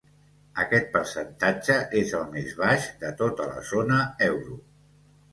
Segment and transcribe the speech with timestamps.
[0.61, 4.57] Aquest percentatge és el més baix de tota la zona euro.